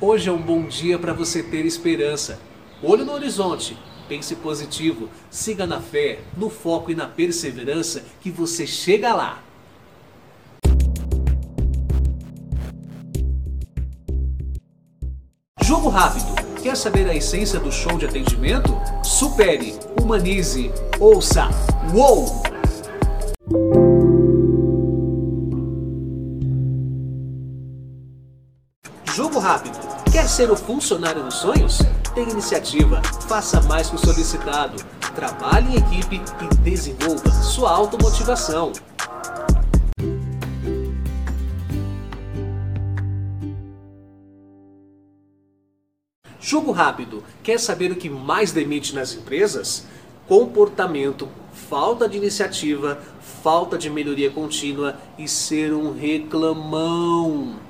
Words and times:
Hoje 0.00 0.30
é 0.30 0.32
um 0.32 0.40
bom 0.40 0.62
dia 0.62 0.98
para 0.98 1.12
você 1.12 1.42
ter 1.42 1.66
esperança. 1.66 2.40
Olho 2.82 3.04
no 3.04 3.12
horizonte, 3.12 3.76
pense 4.08 4.34
positivo, 4.36 5.10
siga 5.30 5.66
na 5.66 5.80
fé, 5.80 6.20
no 6.36 6.48
foco 6.48 6.90
e 6.90 6.94
na 6.94 7.06
perseverança 7.06 8.02
que 8.20 8.30
você 8.30 8.66
chega 8.66 9.14
lá. 9.14 9.42
Jogo 15.62 15.88
rápido. 15.88 16.46
Quer 16.62 16.76
saber 16.76 17.08
a 17.08 17.14
essência 17.14 17.60
do 17.60 17.70
show 17.70 17.96
de 17.98 18.06
atendimento? 18.06 18.74
Supere, 19.02 19.74
humanize, 20.00 20.70
ouça. 20.98 21.48
Uou! 21.94 22.45
Jogo 29.16 29.38
rápido. 29.38 29.78
Quer 30.12 30.28
ser 30.28 30.50
o 30.50 30.54
funcionário 30.54 31.24
dos 31.24 31.36
sonhos? 31.36 31.78
Tenha 32.14 32.28
iniciativa, 32.28 33.00
faça 33.26 33.62
mais 33.62 33.88
que 33.88 33.96
o 33.96 33.98
solicitado, 33.98 34.76
trabalhe 35.14 35.74
em 35.74 35.78
equipe 35.78 36.20
e 36.44 36.54
desenvolva 36.56 37.30
sua 37.30 37.70
automotivação. 37.70 38.72
Jogo 46.38 46.70
rápido. 46.70 47.24
Quer 47.42 47.58
saber 47.58 47.90
o 47.92 47.96
que 47.96 48.10
mais 48.10 48.52
demite 48.52 48.94
nas 48.94 49.14
empresas? 49.14 49.86
Comportamento, 50.28 51.26
falta 51.70 52.06
de 52.06 52.18
iniciativa, 52.18 53.00
falta 53.42 53.78
de 53.78 53.88
melhoria 53.88 54.30
contínua 54.30 54.98
e 55.16 55.26
ser 55.26 55.72
um 55.72 55.94
reclamão. 55.94 57.65